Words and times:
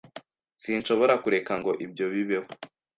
Sinshobora 0.63 1.13
kureka 1.23 1.53
ngo 1.59 1.71
ibyo 1.85 2.05
bibeho. 2.13 2.47